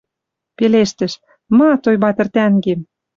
[0.57, 1.13] Пелештӹш:
[1.57, 2.79] «Ма, Тойбатр тӓнгем